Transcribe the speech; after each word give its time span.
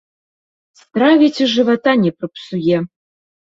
Стравіць 0.81 1.41
і 1.45 1.49
жывата 1.53 1.95
не 2.07 2.11
прыпсуе. 2.19 2.83